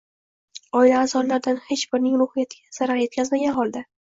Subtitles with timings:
[0.79, 3.89] oila aʼzolaridan hech birining ruhiyatiga zarar yetkazmagan holda